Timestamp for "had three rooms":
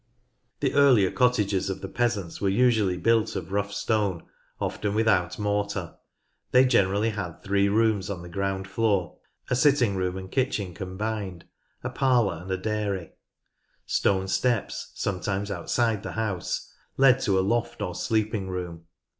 7.33-8.09